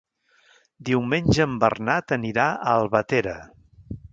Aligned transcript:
Diumenge 0.87 1.45
en 1.45 1.53
Bernat 1.65 2.15
anirà 2.17 2.47
a 2.55 2.75
Albatera. 2.79 3.37